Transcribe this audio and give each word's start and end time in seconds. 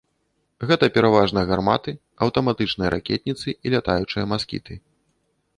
Гэта 0.71 0.85
пераважна 0.95 1.43
гарматы, 1.51 1.93
аўтаматычныя 2.27 2.89
ракетніцы 2.97 3.47
і 3.55 3.67
лятаючыя 3.75 4.23
маскіты. 4.33 4.73